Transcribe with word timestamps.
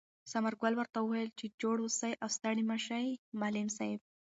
ثمر 0.31 0.53
ګل 0.61 0.73
ورته 0.77 0.99
وویل 1.01 1.29
چې 1.39 1.45
جوړ 1.61 1.77
اوسې 1.81 2.11
او 2.23 2.29
ستړی 2.37 2.63
مه 2.69 2.77
شې 2.85 3.05
معلم 3.39 3.67
صاحب. 3.77 3.99